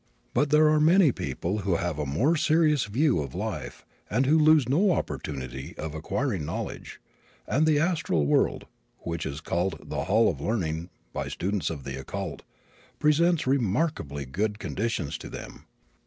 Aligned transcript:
But 0.33 0.49
there 0.49 0.67
are 0.69 0.79
many 0.79 1.11
people 1.11 1.59
who 1.59 1.75
have 1.75 1.99
a 1.99 2.07
more 2.07 2.35
serious 2.35 2.85
view 2.85 3.19
of 3.21 3.35
life 3.35 3.85
and 4.09 4.25
who 4.25 4.35
lose 4.39 4.67
no 4.67 4.93
opportunity 4.93 5.77
of 5.77 5.93
acquiring 5.93 6.43
knowledge, 6.43 6.99
and 7.45 7.67
the 7.67 7.77
astral 7.77 8.25
world, 8.25 8.65
which 9.01 9.27
is 9.27 9.41
called 9.41 9.79
"the 9.91 10.05
hall 10.05 10.27
of 10.27 10.41
learning" 10.41 10.89
by 11.13 11.27
students 11.27 11.69
of 11.69 11.83
the 11.83 11.99
occult, 11.99 12.41
presents 12.97 13.45
remarkably 13.45 14.25
good 14.25 14.57
conditions 14.57 15.19
to 15.19 15.29
them. 15.29 15.67